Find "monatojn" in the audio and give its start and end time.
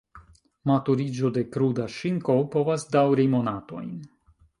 3.35-3.93